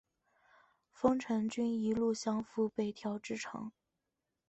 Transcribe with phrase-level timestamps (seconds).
[0.91, 3.71] 丰臣军一路降伏北条支城。